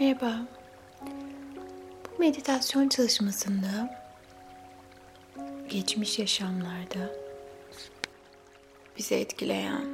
[0.00, 0.32] Merhaba.
[2.04, 4.00] Bu meditasyon çalışmasında
[5.68, 7.10] geçmiş yaşamlarda
[8.98, 9.86] bizi etkileyen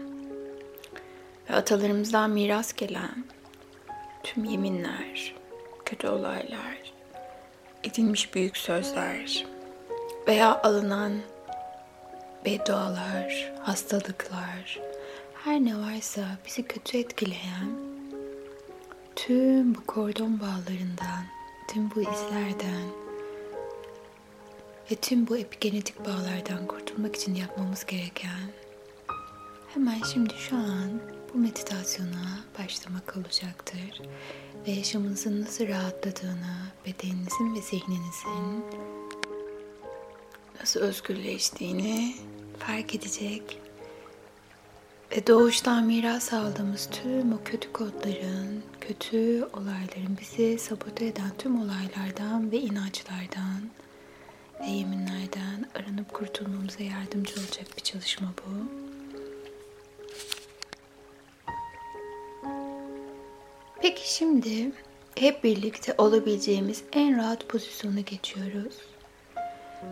[1.50, 3.24] ve atalarımızdan miras gelen
[4.22, 5.34] tüm yeminler,
[5.84, 6.92] kötü olaylar,
[7.84, 9.46] edilmiş büyük sözler
[10.28, 11.12] veya alınan
[12.44, 14.80] beddualar, hastalıklar,
[15.44, 17.83] her ne varsa bizi kötü etkileyen
[19.16, 21.24] tüm bu kordon bağlarından,
[21.68, 22.88] tüm bu izlerden
[24.90, 28.50] ve tüm bu epigenetik bağlardan kurtulmak için yapmamız gereken
[29.74, 31.00] hemen şimdi şu an
[31.34, 34.02] bu meditasyona başlamak olacaktır.
[34.66, 36.56] Ve yaşamınızın nasıl rahatladığını,
[36.86, 38.64] bedeninizin ve zihninizin
[40.60, 42.14] nasıl özgürleştiğini
[42.58, 43.60] fark edecek
[45.16, 52.52] ve doğuştan miras aldığımız tüm o kötü kodların, kötü olayların bizi sabote eden tüm olaylardan
[52.52, 53.70] ve inançlardan
[54.60, 58.50] ve yeminlerden aranıp kurtulmamıza yardımcı olacak bir çalışma bu.
[63.82, 64.72] Peki şimdi
[65.16, 68.76] hep birlikte olabileceğimiz en rahat pozisyona geçiyoruz.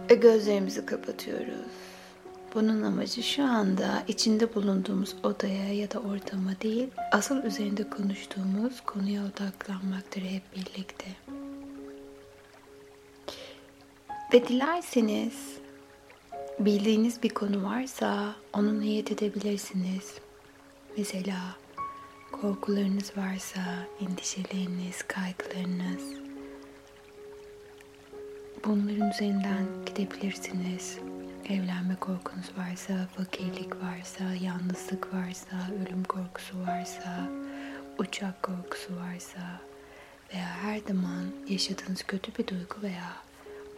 [0.08, 1.91] Gözlerimizi kapatıyoruz.
[2.54, 9.22] Bunun amacı şu anda içinde bulunduğumuz odaya ya da ortama değil, asıl üzerinde konuştuğumuz konuya
[9.22, 11.06] odaklanmaktır hep birlikte.
[14.32, 15.58] Ve dilerseniz
[16.58, 20.14] bildiğiniz bir konu varsa onu niyet edebilirsiniz.
[20.98, 21.38] Mesela
[22.32, 23.60] korkularınız varsa,
[24.00, 26.02] endişeleriniz, kaygılarınız.
[28.64, 30.98] Bunların üzerinden gidebilirsiniz
[31.48, 37.28] evlenme korkunuz varsa, fakirlik varsa, yalnızlık varsa, ölüm korkusu varsa,
[37.98, 39.40] uçak korkusu varsa
[40.34, 43.12] veya her zaman yaşadığınız kötü bir duygu veya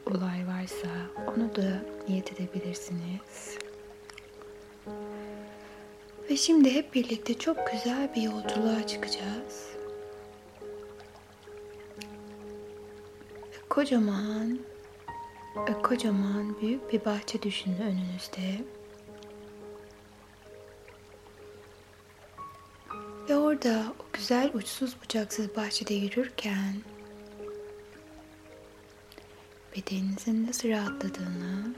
[0.07, 0.89] olay varsa
[1.27, 3.59] onu da niyet edebilirsiniz.
[6.31, 9.75] Ve şimdi hep birlikte çok güzel bir yolculuğa çıkacağız.
[13.69, 14.59] Kocaman
[15.83, 18.65] kocaman büyük bir bahçe düşünün önünüzde.
[23.29, 26.75] Ve orada o güzel uçsuz bucaksız bahçede yürürken
[29.77, 31.75] bedeninizin nasıl rahatladığını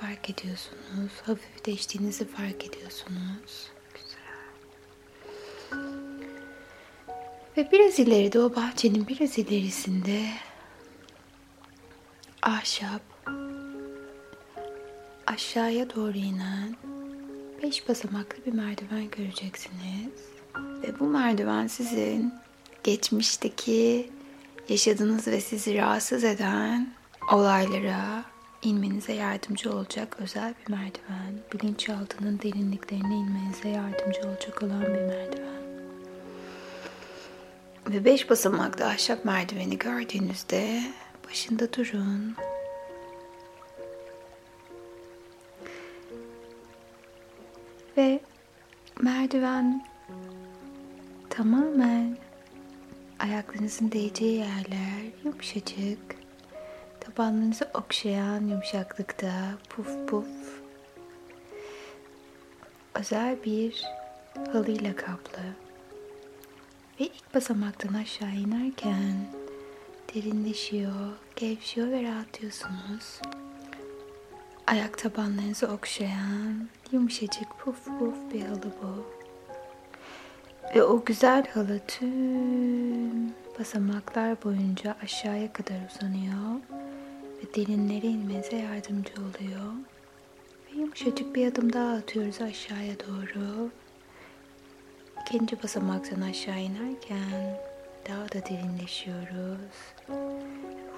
[0.00, 1.12] fark ediyorsunuz.
[1.22, 3.70] Hafifleştiğinizi fark ediyorsunuz.
[3.94, 4.18] Güzel.
[7.56, 10.22] Ve biraz ileride o bahçenin biraz ilerisinde
[12.42, 13.02] ahşap
[15.26, 16.76] aşağıya doğru inen
[17.62, 20.12] beş basamaklı bir merdiven göreceksiniz.
[20.56, 22.34] Ve bu merdiven sizin
[22.84, 24.10] geçmişteki
[24.68, 26.92] yaşadığınız ve sizi rahatsız eden
[27.32, 28.24] olaylara
[28.62, 31.34] inmenize yardımcı olacak özel bir merdiven.
[31.52, 35.62] Bilinçaltının derinliklerine inmenize yardımcı olacak olan bir merdiven.
[37.88, 40.82] Ve beş basamaklı ahşap merdiveni gördüğünüzde
[41.32, 42.36] başında durun.
[47.96, 48.20] Ve
[49.00, 49.86] merdiven
[51.30, 52.16] tamamen
[53.18, 56.16] ayaklarınızın değeceği yerler yumuşacık.
[57.00, 59.32] Tabanlarınızı okşayan yumuşaklıkta
[59.68, 60.62] puf puf.
[62.94, 63.82] Özel bir
[64.52, 65.42] halıyla kaplı.
[67.00, 69.41] Ve ilk basamaktan aşağı inerken
[70.14, 73.20] derinleşiyor, gevşiyor ve rahatlıyorsunuz.
[74.66, 79.06] Ayak tabanlarınızı okşayan yumuşacık puf puf bir halı bu.
[80.74, 86.60] Ve o güzel halı tüm basamaklar boyunca aşağıya kadar uzanıyor
[87.38, 89.72] ve derinlere inmenize yardımcı oluyor.
[90.66, 93.70] Ve yumuşacık bir adım daha atıyoruz aşağıya doğru.
[95.22, 97.71] İkinci basamaktan aşağı inerken
[98.08, 99.94] daha da derinleşiyoruz.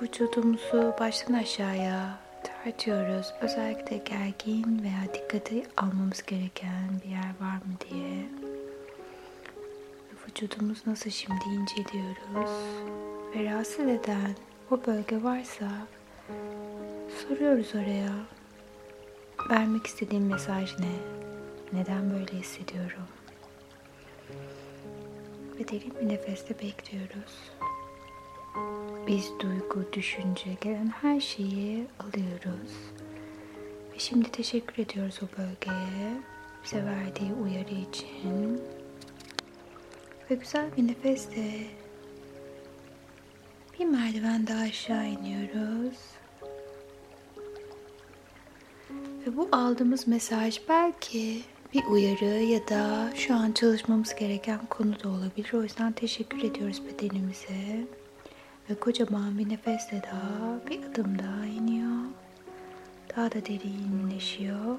[0.03, 3.33] Vücudumuzu baştan aşağıya tartıyoruz.
[3.41, 8.27] Özellikle gergin veya dikkati almamız gereken bir yer var mı diye.
[10.29, 12.51] Vücudumuz nasıl şimdi inceliyoruz.
[13.35, 14.35] Ve rahatsız eden
[14.71, 15.69] o bölge varsa
[17.29, 18.13] soruyoruz oraya.
[19.51, 20.95] Vermek istediğim mesaj ne?
[21.73, 23.09] Neden böyle hissediyorum?
[25.59, 27.51] Ve derin bir nefeste bekliyoruz.
[29.07, 32.73] Biz duygu, düşünce, gelen her şeyi alıyoruz.
[33.95, 36.23] Ve şimdi teşekkür ediyoruz o bölgeye.
[36.65, 38.63] Bize verdiği uyarı için.
[40.31, 41.67] Ve güzel bir nefesle
[43.81, 45.99] Bir merdiven daha aşağı iniyoruz.
[49.27, 51.43] Ve bu aldığımız mesaj belki
[51.75, 55.53] bir uyarı ya da şu an çalışmamız gereken konu da olabilir.
[55.55, 57.87] O yüzden teşekkür ediyoruz bedenimize.
[58.71, 62.05] Ve kocaman bir nefesle daha bir adım daha iniyor.
[63.17, 64.79] Daha da derinleşiyor.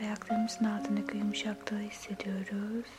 [0.00, 2.90] Ayaklarımızın altındaki yumuşaklığı hissediyoruz.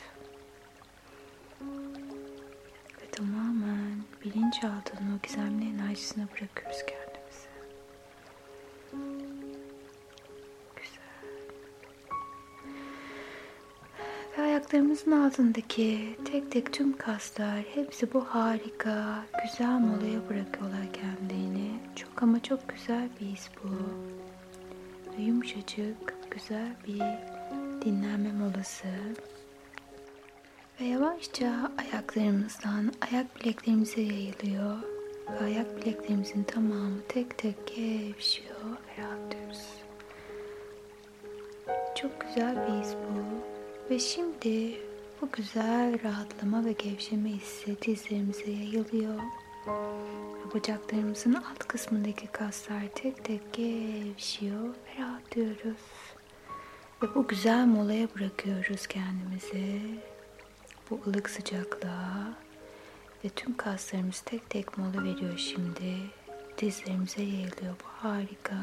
[3.02, 7.05] Ve tamamen bilinçaltının o gizemli enerjisine bırakıyoruz kendimizi.
[14.66, 21.80] Ayaklarımızın altındaki tek tek tüm kaslar hepsi bu harika, güzel molaya bırakıyorlar kendilerini.
[21.96, 23.70] Çok ama çok güzel bir his bu.
[25.18, 27.02] Ve yumuşacık, güzel bir
[27.86, 28.88] dinlenme molası.
[30.82, 34.78] Ve yavaşça ayaklarımızdan ayak bileklerimize yayılıyor.
[35.32, 39.68] Ve ayak bileklerimizin tamamı tek tek gevşiyor ve rahatlıyoruz.
[41.96, 43.55] Çok güzel bir his bu.
[43.90, 44.82] Ve şimdi
[45.22, 49.20] bu güzel rahatlama ve gevşeme hissi dizlerimize yayılıyor.
[49.68, 55.82] Ve bacaklarımızın alt kısmındaki kaslar tek tek gevşiyor ve rahatlıyoruz.
[57.04, 59.82] Ve bu güzel molaya bırakıyoruz kendimizi.
[60.90, 62.34] Bu ılık sıcaklığa
[63.26, 65.96] ve tüm kaslarımız tek tek mola veriyor şimdi.
[66.58, 68.56] Dizlerimize yayılıyor bu harika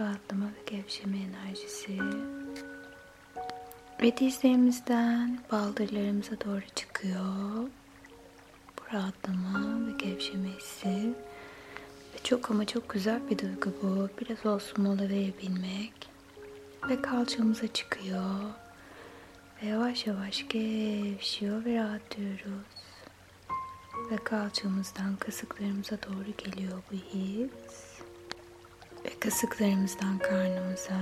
[0.00, 1.98] rahatlama ve gevşeme enerjisi.
[4.02, 7.68] Ve dizlerimizden baldırlarımıza doğru çıkıyor.
[8.78, 11.14] Bu rahatlama ve gevşeme hissi.
[12.14, 14.08] Ve çok ama çok güzel bir duygu bu.
[14.20, 15.92] Biraz olsun mola verebilmek.
[16.88, 18.40] Ve kalçamıza çıkıyor.
[19.62, 22.66] Ve yavaş yavaş gevşiyor ve rahatlıyoruz.
[24.10, 28.00] Ve kalçamızdan kasıklarımıza doğru geliyor bu his.
[29.04, 31.00] Ve kasıklarımızdan karnımıza.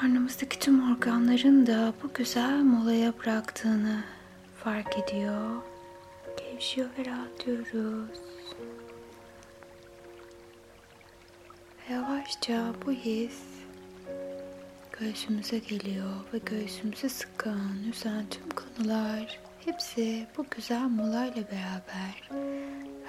[0.00, 4.04] Karnımızdaki tüm organların da bu güzel molaya bıraktığını
[4.64, 5.62] fark ediyor.
[6.36, 8.18] Gevşiyor ve rahatlıyoruz.
[11.90, 13.42] Yavaşça bu his
[15.00, 22.30] göğsümüze geliyor ve göğsümüzü sıkan, üzen tüm konular hepsi bu güzel molayla beraber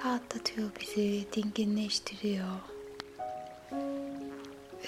[0.04, 2.71] rahatlatıyor bizi, dinginleştiriyor.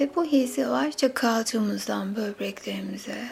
[0.00, 3.28] Ve bu his yavaşça kalçamızdan böbreklerimize,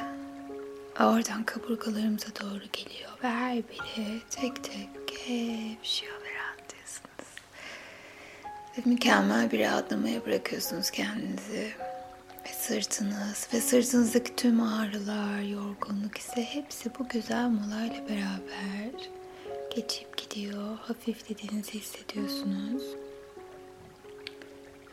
[1.01, 7.29] oradan kaburgalarımıza doğru geliyor ve her biri tek tek gevşiyor ve rahatlıyorsunuz.
[8.79, 11.73] Ve mükemmel bir rahatlamaya bırakıyorsunuz kendinizi.
[12.45, 19.11] Ve sırtınız ve sırtınızdaki tüm ağrılar, yorgunluk ise hepsi bu güzel molayla beraber
[19.77, 20.79] geçip gidiyor.
[20.79, 22.83] Hafiflediğinizi hissediyorsunuz.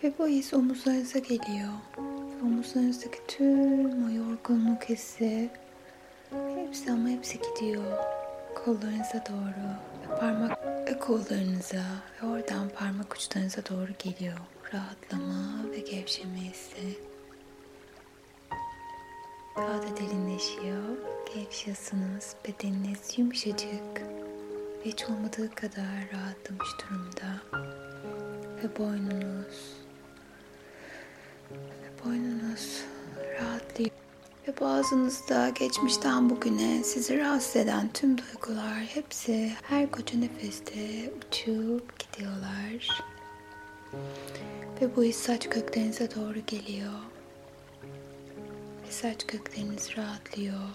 [0.04, 1.70] Ve bu his omuzlarınıza geliyor.
[1.98, 5.50] Ve omuzlarınızdaki tüm o yorgunluk hissi
[6.56, 7.84] hepsi ama hepsi gidiyor.
[8.66, 9.66] Kollarınıza doğru
[10.04, 11.84] ve parmak ve kollarınıza
[12.22, 14.38] ve oradan parmak uçlarınıza doğru geliyor.
[14.74, 17.00] Rahatlama ve gevşeme hissi.
[19.58, 20.98] Daha da derinleşiyor.
[21.36, 22.34] Gevşiyorsunuz.
[22.48, 24.02] Bedeniniz yumuşacık
[24.86, 27.42] hiç olmadığı kadar rahatlamış durumda.
[28.64, 29.79] Ve boynunuz
[32.06, 32.84] boynunuz
[33.40, 33.90] rahatlıyor.
[34.48, 43.04] Ve boğazınızda geçmişten bugüne sizi rahatsız eden tüm duygular hepsi her koca nefeste uçup gidiyorlar.
[44.82, 47.00] Ve bu his saç köklerinize doğru geliyor.
[48.88, 50.70] Ve saç kökleriniz rahatlıyor.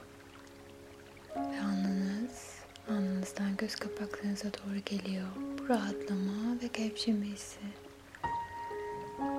[1.37, 2.55] Ve alnınız
[2.91, 5.27] alnınızdan göz kapaklarınıza doğru geliyor.
[5.59, 7.59] Bu rahatlama ve gevşeme hissi.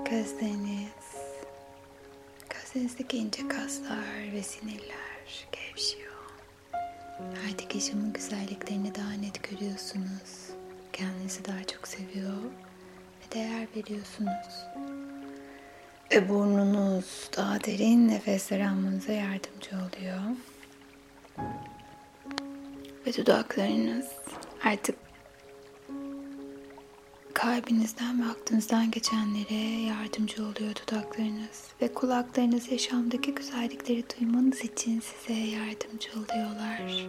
[0.09, 1.25] Gözleriniz,
[2.75, 6.12] gözlerinizdeki ince kaslar ve sinirler gevşiyor.
[7.50, 10.50] Artık yaşamın güzelliklerini daha net görüyorsunuz.
[10.94, 12.38] Kendinizi daha çok seviyor
[13.22, 14.65] ve değer veriyorsunuz.
[16.12, 20.22] Ve burnunuz daha derin nefesler almanıza yardımcı oluyor.
[23.08, 24.08] Ve dudaklarınız
[24.63, 25.04] artık
[27.45, 31.63] kalbinizden ve aklınızdan geçenlere yardımcı oluyor dudaklarınız.
[31.81, 37.07] Ve kulaklarınız yaşamdaki güzellikleri duymanız için size yardımcı oluyorlar.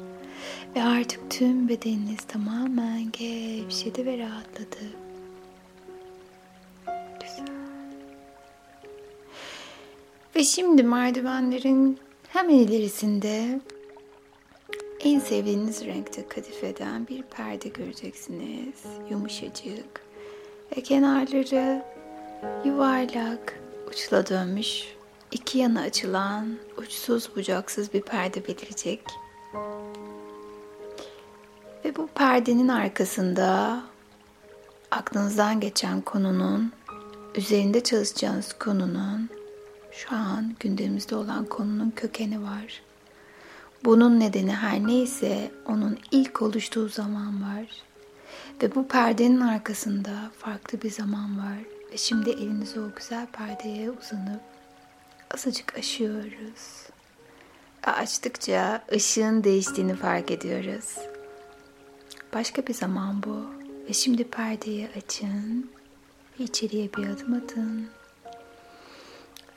[0.76, 4.96] Ve artık tüm bedeniniz tamamen gevşedi ve rahatladı.
[10.36, 13.60] Ve şimdi merdivenlerin hemen ilerisinde
[15.00, 18.84] en sevdiğiniz renkte kadifeden bir perde göreceksiniz.
[19.10, 20.05] Yumuşacık
[20.76, 21.82] ve kenarları
[22.64, 24.96] yuvarlak, uçla dönmüş,
[25.32, 29.00] iki yana açılan, uçsuz bucaksız bir perde belirecek.
[31.84, 33.80] Ve bu perdenin arkasında
[34.90, 36.72] aklınızdan geçen konunun,
[37.34, 39.28] üzerinde çalışacağınız konunun,
[39.92, 42.82] şu an gündemimizde olan konunun kökeni var.
[43.84, 47.66] Bunun nedeni her neyse onun ilk oluştuğu zaman var.
[48.62, 51.58] Ve bu perdenin arkasında farklı bir zaman var.
[51.92, 54.40] Ve şimdi elinizi o güzel perdeye uzanıp
[55.34, 56.86] azıcık aşıyoruz.
[57.82, 60.96] Açtıkça ışığın değiştiğini fark ediyoruz.
[62.34, 63.46] Başka bir zaman bu.
[63.88, 65.70] Ve şimdi perdeyi açın.
[66.40, 67.88] Ve içeriye bir adım atın.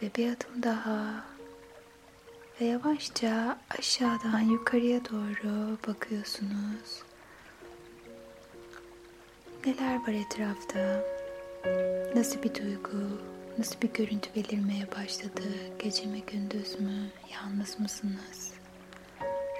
[0.01, 1.23] Ve bir adım daha.
[2.61, 7.08] Ve yavaşça aşağıdan yukarıya doğru bakıyorsunuz.
[9.65, 11.03] Neler var etrafta?
[12.15, 13.21] Nasıl bir duygu,
[13.57, 15.43] nasıl bir görüntü belirmeye başladı?
[15.79, 17.09] Gece mi gündüz mü?
[17.33, 18.53] Yalnız mısınız?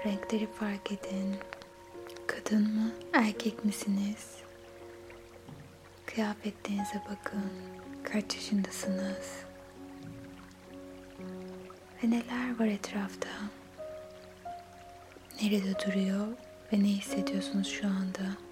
[0.06, 1.36] Renkleri fark edin.
[2.26, 4.36] Kadın mı, erkek misiniz?
[6.06, 7.50] Kıyafetlerinize bakın.
[8.04, 9.36] Kaç yaşındasınız?
[12.04, 13.28] Ve neler var etrafta?
[15.42, 16.26] Nerede duruyor
[16.72, 18.49] ve ne hissediyorsunuz şu anda?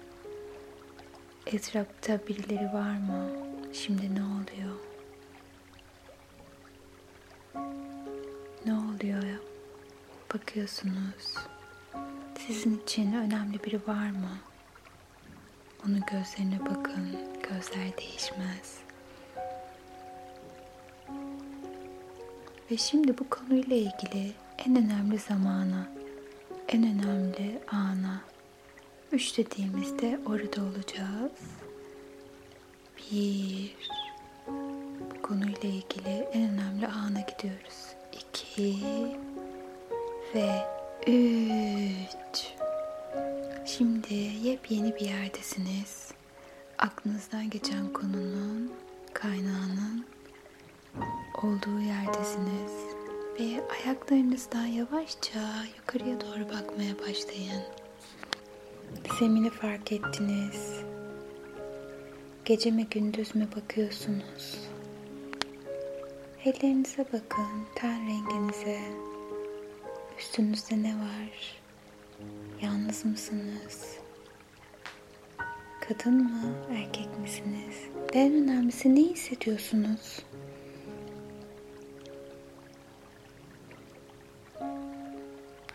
[1.45, 3.29] Etrafta birileri var mı?
[3.73, 4.75] Şimdi ne oluyor?
[8.65, 9.39] Ne oluyor ya?
[10.33, 11.35] Bakıyorsunuz.
[12.47, 14.37] Sizin için önemli biri var mı?
[15.85, 17.17] Onun gözlerine bakın.
[17.43, 18.79] Gözler değişmez.
[22.71, 25.87] Ve şimdi bu konuyla ilgili en önemli zamana,
[26.67, 28.21] en önemli ana,
[29.11, 31.31] üç dediğimizde orada olacağız.
[33.11, 33.75] Bir,
[34.99, 37.95] bu konuyla ilgili en önemli ana gidiyoruz.
[38.13, 38.77] İki
[40.35, 40.49] ve
[41.07, 42.53] üç.
[43.65, 46.11] Şimdi yepyeni bir yerdesiniz.
[46.77, 48.71] Aklınızdan geçen konunun,
[49.13, 50.05] kaynağının
[51.43, 52.71] olduğu yerdesiniz.
[53.39, 57.78] Ve ayaklarınızdan yavaşça yukarıya doğru bakmaya başlayın.
[59.19, 60.73] Zemini fark ettiniz.
[62.45, 64.59] Gece mi gündüz mü bakıyorsunuz?
[66.45, 68.79] Ellerinize bakın, ten renginize.
[70.19, 71.61] Üstünüzde ne var?
[72.61, 73.97] Yalnız mısınız?
[75.87, 77.75] Kadın mı, erkek misiniz?
[78.15, 80.19] Ve en önemlisi ne hissediyorsunuz?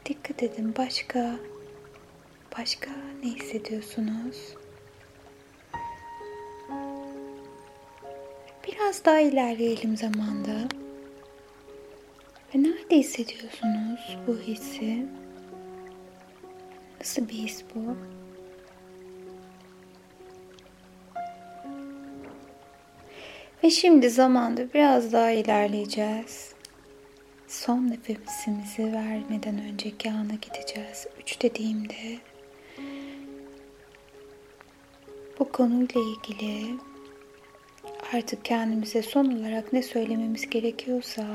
[0.06, 1.36] Dikkat edin başka
[2.58, 2.90] başka
[3.22, 4.54] ne hissediyorsunuz?
[8.68, 10.68] Biraz daha ilerleyelim zamanda.
[12.54, 15.06] Ve nerede hissediyorsunuz bu hissi?
[17.00, 17.96] Nasıl bir his bu?
[23.64, 26.54] Ve şimdi zamanda biraz daha ilerleyeceğiz.
[27.48, 31.06] Son nefesimizi vermeden önceki ana gideceğiz.
[31.20, 32.18] Üç dediğimde
[35.38, 36.76] bu konuyla ilgili
[38.14, 41.26] artık kendimize son olarak ne söylememiz gerekiyorsa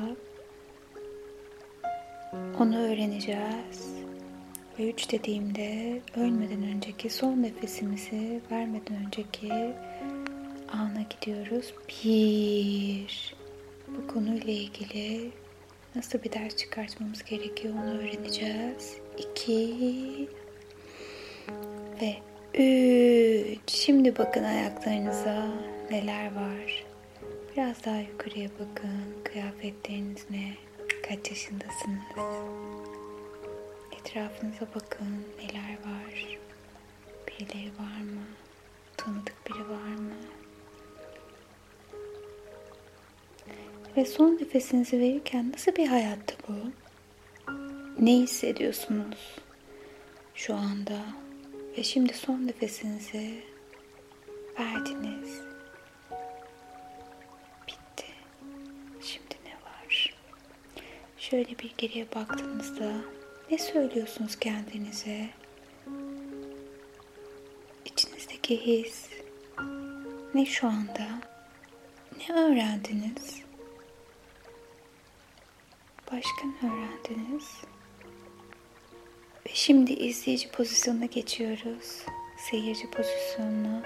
[2.60, 4.00] onu öğreneceğiz.
[4.80, 9.54] Ve üç dediğimde ölmeden önceki son nefesimizi vermeden önceki
[10.72, 11.74] ana gidiyoruz.
[11.90, 13.36] Bir.
[13.88, 15.32] Bu konuyla ilgili
[15.96, 18.98] nasıl bir ders çıkartmamız gerekiyor onu öğreneceğiz.
[19.18, 20.30] İki.
[22.02, 22.16] Ve
[22.54, 23.60] üç.
[23.72, 25.48] Şimdi bakın ayaklarınıza
[25.92, 26.86] neler var.
[27.54, 29.24] Biraz daha yukarıya bakın.
[29.24, 30.54] Kıyafetleriniz ne?
[31.10, 32.04] Kaç yaşındasınız?
[34.00, 35.26] Etrafınıza bakın.
[35.38, 36.38] Neler var?
[37.28, 38.24] Birileri var mı?
[38.98, 40.16] Tanıdık biri var mı?
[43.98, 46.54] Ve son nefesinizi verirken nasıl bir hayattı bu?
[48.00, 49.36] Ne hissediyorsunuz
[50.36, 51.00] şu anda?
[51.80, 53.44] Ve şimdi son nefesinizi
[54.60, 55.42] verdiniz.
[57.68, 58.06] Bitti.
[59.02, 60.16] Şimdi ne var?
[61.18, 62.92] Şöyle bir geriye baktığınızda
[63.52, 65.30] ne söylüyorsunuz kendinize?
[67.86, 69.10] İçinizdeki his
[70.34, 71.08] ne şu anda?
[72.18, 73.42] Ne öğrendiniz?
[76.12, 77.46] Başka ne öğrendiniz?
[79.50, 82.06] Ve şimdi izleyici pozisyonuna geçiyoruz.
[82.38, 83.82] Seyirci pozisyonuna.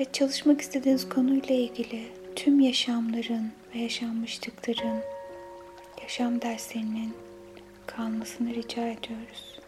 [0.00, 2.04] Ve çalışmak istediğiniz konuyla ilgili
[2.36, 5.02] tüm yaşamların ve yaşanmışlıkların,
[6.02, 7.14] yaşam derslerinin
[7.86, 9.60] kalmasını rica ediyoruz.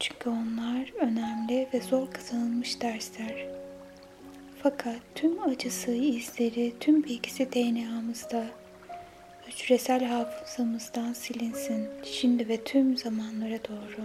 [0.00, 3.46] Çünkü onlar önemli ve zor kazanılmış dersler.
[4.62, 8.46] Fakat tüm acısı, izleri, tüm bilgisi DNA'mızda,
[9.46, 14.04] hücresel hafızamızdan silinsin şimdi ve tüm zamanlara doğru.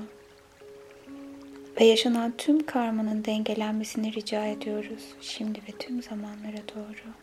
[1.79, 7.13] Ve yaşanan tüm karmanın dengelenmesini rica ediyoruz şimdi ve tüm zamanlara doğru.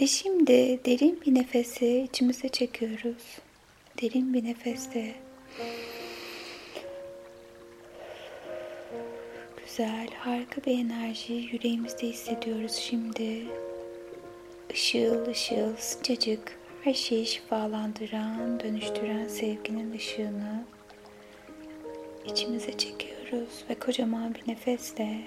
[0.00, 3.38] Ve şimdi derin bir nefesi içimize çekiyoruz.
[4.02, 5.14] Derin bir nefeste.
[9.64, 13.42] Güzel, harika bir enerji yüreğimizde hissediyoruz şimdi.
[14.70, 20.64] Işıl ışıl, sıcacık, her şeyi şifalandıran, dönüştüren sevginin ışığını
[22.26, 25.18] içimize çekiyoruz ve kocaman bir nefesle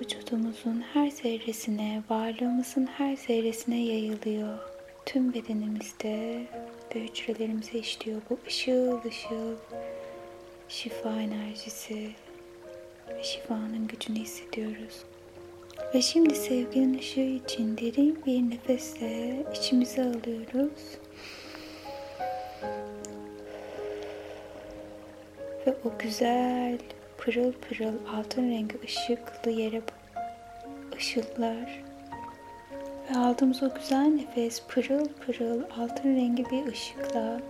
[0.00, 4.58] vücudumuzun her zerresine, varlığımızın her zerresine yayılıyor.
[5.06, 6.46] Tüm bedenimizde
[6.94, 9.56] ve hücrelerimize işliyor bu ışıl ışıl
[10.68, 12.10] şifa enerjisi
[13.08, 15.13] ve şifanın gücünü hissediyoruz.
[15.94, 20.98] Ve şimdi sevginin ışığı için derin bir nefesle içimize alıyoruz.
[25.66, 26.78] Ve o güzel
[27.18, 29.82] pırıl pırıl altın rengi ışıklı yere
[30.96, 31.82] ışıllar.
[33.10, 37.40] Ve aldığımız o güzel nefes pırıl pırıl altın rengi bir ışıkla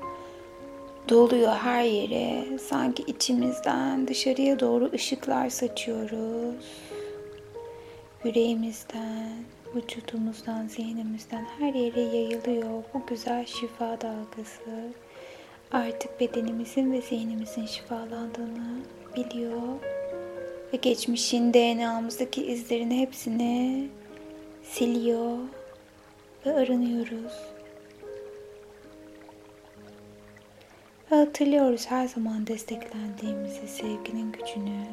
[1.08, 2.58] doluyor her yere.
[2.58, 6.93] Sanki içimizden dışarıya doğru ışıklar saçıyoruz.
[8.24, 14.92] Yüreğimizden, vücudumuzdan, zihnimizden her yere yayılıyor bu güzel şifa dalgası.
[15.72, 18.80] Artık bedenimizin ve zihnimizin şifalandığını
[19.16, 19.62] biliyor
[20.72, 23.88] ve geçmişin DNA'mızdaki izlerini hepsini
[24.62, 25.38] siliyor
[26.46, 27.32] ve arınıyoruz.
[31.12, 34.86] Ve hatırlıyoruz her zaman desteklendiğimizi, sevginin gücünü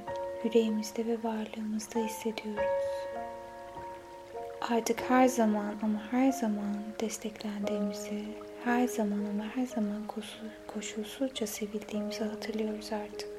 [0.44, 2.92] yüreğimizde ve varlığımızda hissediyoruz.
[4.62, 8.24] Artık her zaman ama her zaman desteklendiğimizi,
[8.64, 10.08] her zaman ama her zaman
[10.68, 13.30] koşulsuzca sevildiğimizi hatırlıyoruz artık.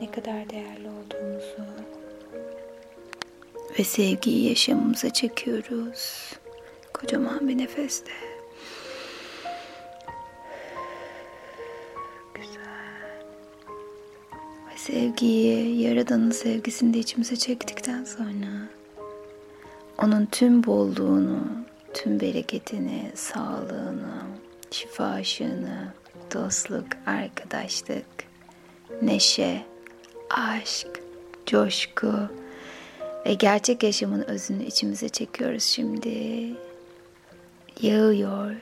[0.00, 1.64] Ne kadar değerli olduğumuzu
[3.78, 6.32] ve sevgiyi yaşamımıza çekiyoruz.
[6.94, 8.10] Kocaman bir nefeste.
[12.34, 13.22] Güzel.
[14.72, 18.77] Ve sevgiyi, Yaradan'ın sevgisini de içimize çektikten sonra
[20.02, 21.40] onun tüm bolluğunu,
[21.94, 24.22] tüm bereketini, sağlığını,
[24.70, 25.92] şifa ışığını,
[26.34, 28.06] dostluk, arkadaşlık,
[29.02, 29.62] neşe,
[30.30, 30.88] aşk,
[31.46, 32.12] coşku
[33.26, 36.46] ve gerçek yaşamın özünü içimize çekiyoruz şimdi.
[37.82, 38.54] Yağıyor.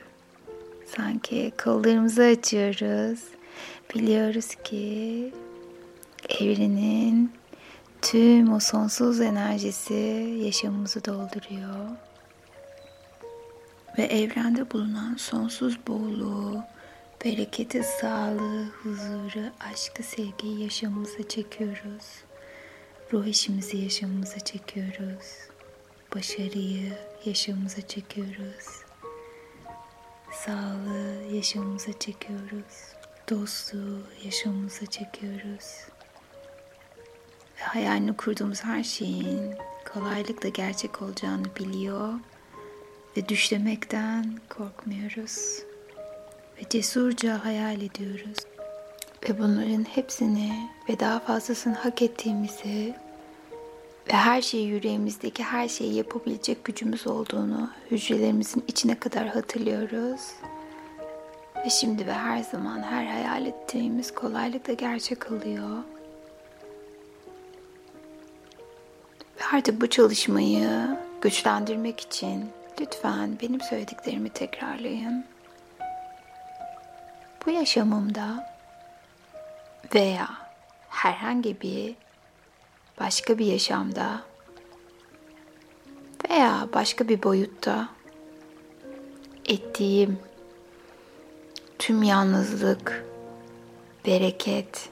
[0.95, 3.19] Sanki kollarımızı açıyoruz.
[3.95, 5.33] Biliyoruz ki
[6.39, 7.31] evrenin
[8.01, 9.93] tüm o sonsuz enerjisi
[10.43, 11.89] yaşamımızı dolduruyor.
[13.97, 16.63] Ve evrende bulunan sonsuz bolluğu,
[17.25, 22.05] bereketi, sağlığı, huzuru, aşkı, sevgiyi yaşamımıza çekiyoruz.
[23.13, 25.25] Ruh işimizi yaşamımıza çekiyoruz.
[26.15, 26.93] Başarıyı
[27.25, 28.65] yaşamımıza çekiyoruz.
[30.31, 32.93] Sağlığı yaşamımıza çekiyoruz.
[33.29, 35.96] Dostluğu yaşamımıza çekiyoruz.
[37.59, 39.55] Ve hayalini kurduğumuz her şeyin
[39.93, 42.13] kolaylıkla gerçek olacağını biliyor
[43.17, 45.63] ve düşlemekten korkmuyoruz
[46.57, 48.37] ve cesurca hayal ediyoruz.
[49.29, 52.95] Ve bunların hepsini ve daha fazlasını hak ettiğimizi
[54.09, 60.21] ve her şeyi yüreğimizdeki her şeyi yapabilecek gücümüz olduğunu hücrelerimizin içine kadar hatırlıyoruz.
[61.65, 65.83] Ve şimdi ve her zaman her hayal ettiğimiz kolaylıkla gerçek oluyor.
[69.53, 72.49] Artık bu çalışmayı güçlendirmek için
[72.81, 75.25] lütfen benim söylediklerimi tekrarlayın.
[77.45, 78.53] Bu yaşamımda
[79.95, 80.29] veya
[80.89, 81.95] herhangi bir
[82.99, 84.21] başka bir yaşamda
[86.29, 87.89] veya başka bir boyutta
[89.45, 90.19] ettiğim
[91.79, 93.05] tüm yalnızlık,
[94.05, 94.89] bereket,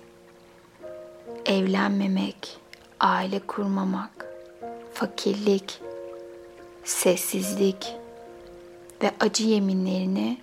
[1.46, 2.58] evlenmemek,
[3.00, 4.25] aile kurmamak,
[4.96, 5.82] fakirlik,
[6.84, 7.96] sessizlik,
[9.04, 10.38] ve acı yeminlerini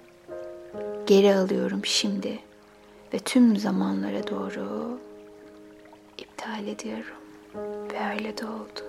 [1.06, 2.38] geri alıyorum şimdi
[3.14, 4.98] ve tüm zamanlara doğru
[6.18, 7.16] iptal ediyorum.
[7.92, 8.80] Ve öyle de oldu.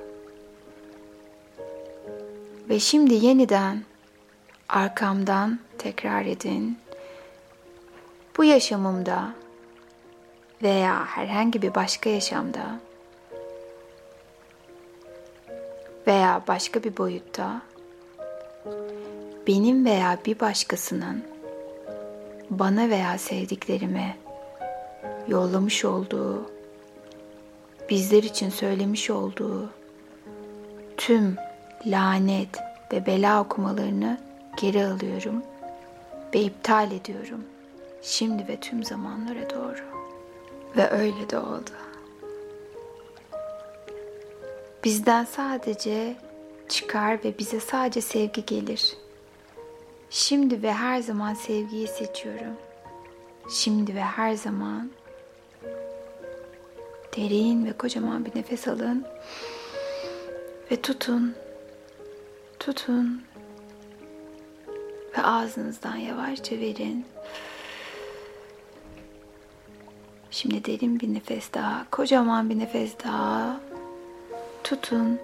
[2.69, 3.83] Ve şimdi yeniden
[4.69, 6.77] arkamdan tekrar edin.
[8.37, 9.33] Bu yaşamımda
[10.63, 12.79] veya herhangi bir başka yaşamda
[16.07, 17.61] veya başka bir boyutta
[19.47, 21.23] benim veya bir başkasının
[22.49, 24.17] bana veya sevdiklerime
[25.27, 26.51] yollamış olduğu,
[27.89, 29.69] bizler için söylemiş olduğu
[30.97, 31.35] tüm
[31.85, 32.49] lanet
[32.93, 34.17] ve bela okumalarını
[34.61, 35.43] geri alıyorum
[36.35, 37.43] ve iptal ediyorum.
[38.01, 39.81] Şimdi ve tüm zamanlara doğru.
[40.77, 41.82] Ve öyle de oldu.
[44.83, 46.15] Bizden sadece
[46.69, 48.97] çıkar ve bize sadece sevgi gelir.
[50.09, 52.57] Şimdi ve her zaman sevgiyi seçiyorum.
[53.49, 54.91] Şimdi ve her zaman
[57.17, 59.05] derin ve kocaman bir nefes alın
[60.71, 61.35] ve tutun.
[62.59, 63.23] Tutun
[65.17, 67.05] ve ağzınızdan yavaşça verin.
[70.31, 73.59] Şimdi derin bir nefes daha, kocaman bir nefes daha.
[74.73, 75.19] Tutun.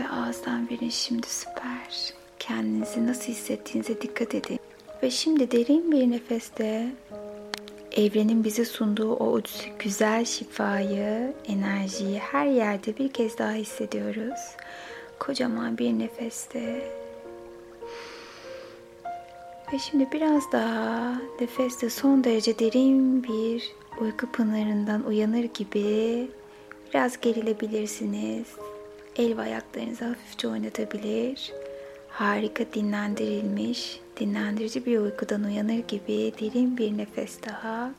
[0.00, 2.14] Ve ağızdan verin şimdi süper.
[2.38, 4.58] Kendinizi nasıl hissettiğinize dikkat edin.
[5.02, 6.86] Ve şimdi derin bir nefeste
[7.92, 9.40] evrenin bize sunduğu o
[9.78, 14.40] güzel şifayı, enerjiyi her yerde bir kez daha hissediyoruz.
[15.18, 16.90] Kocaman bir nefeste.
[19.72, 26.30] Ve şimdi biraz daha nefeste son derece derin bir uyku pınarından uyanır gibi
[26.90, 28.46] biraz gerilebilirsiniz.
[29.16, 31.52] El ve ayaklarınızı hafifçe oynatabilir.
[32.08, 37.90] Harika dinlendirilmiş, dinlendirici bir uykudan uyanır gibi derin bir nefes daha.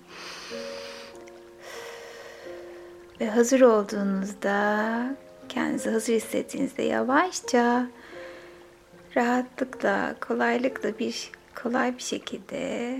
[3.21, 5.15] Ve hazır olduğunuzda,
[5.49, 7.87] kendinizi hazır hissettiğinizde yavaşça,
[9.15, 11.31] rahatlıkla, kolaylıkla bir
[11.63, 12.97] kolay bir şekilde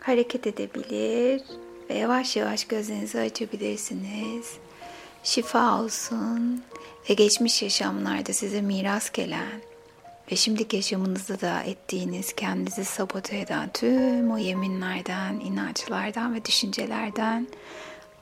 [0.00, 1.42] hareket edebilir
[1.92, 4.52] ve yavaş yavaş gözlerinizi açabilirsiniz.
[5.22, 6.62] Şifa olsun
[7.10, 9.62] ve geçmiş yaşamlarda size miras gelen
[10.32, 17.48] ve şimdiki yaşamınızda da ettiğiniz, kendinizi sabote eden tüm o yeminlerden, inançlardan ve düşüncelerden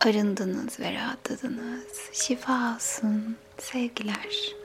[0.00, 2.10] arındınız ve rahatladınız.
[2.12, 3.36] Şifa olsun.
[3.58, 4.59] Sevgiler.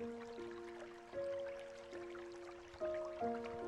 [0.00, 0.12] thank
[3.22, 3.59] you